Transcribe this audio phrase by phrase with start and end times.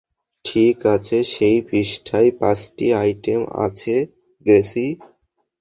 [0.45, 3.95] ঠিক আছে, সেই পৃষ্ঠায় পাঁচটি আইটেম আছে,
[4.45, 4.87] গ্রেসি।